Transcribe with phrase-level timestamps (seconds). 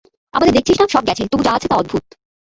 [0.33, 2.03] আমাদের দেখছিস না সব গেছে, তবু যা আছে তা অদ্ভুত।